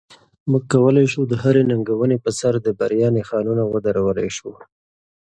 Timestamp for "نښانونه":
3.17-3.63